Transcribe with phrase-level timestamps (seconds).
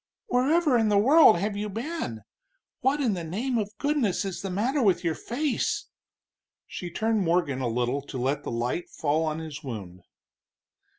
[0.29, 2.23] "Wherever in the world have you been?
[2.79, 5.89] What in the name of goodness is the matter with your face?"
[6.65, 10.01] She turned Morgan a little to let the light fall on his wound.